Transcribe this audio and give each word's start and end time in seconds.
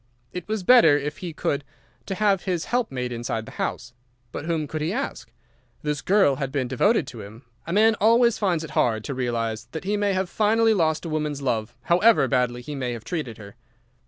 It 0.33 0.47
was 0.47 0.63
better, 0.63 0.97
if 0.97 1.17
he 1.17 1.31
could, 1.31 1.63
to 2.07 2.15
have 2.15 2.45
his 2.45 2.65
helpmate 2.65 3.11
inside 3.11 3.45
the 3.45 3.51
house. 3.61 3.93
But 4.31 4.45
whom 4.45 4.67
could 4.67 4.81
he 4.81 4.91
ask? 4.91 5.29
This 5.83 6.01
girl 6.01 6.37
had 6.37 6.51
been 6.51 6.67
devoted 6.67 7.05
to 7.05 7.21
him. 7.21 7.45
A 7.67 7.71
man 7.71 7.93
always 8.01 8.39
finds 8.39 8.63
it 8.63 8.71
hard 8.71 9.03
to 9.03 9.13
realize 9.13 9.65
that 9.73 9.83
he 9.83 9.97
may 9.97 10.13
have 10.13 10.27
finally 10.27 10.73
lost 10.73 11.05
a 11.05 11.09
woman's 11.09 11.43
love, 11.43 11.75
however 11.83 12.27
badly 12.27 12.63
he 12.63 12.73
may 12.73 12.93
have 12.93 13.03
treated 13.03 13.37
her. 13.37 13.53